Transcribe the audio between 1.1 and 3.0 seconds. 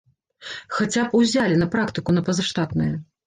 б узялі, на практыку на пазаштатнае.